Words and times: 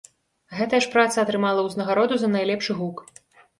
Гэтая 0.59 0.79
ж 0.85 0.89
праца 0.95 1.17
атрымала 1.25 1.67
ўзнагароду 1.69 2.19
за 2.25 2.33
найлепшы 2.35 2.81
гук. 2.83 3.07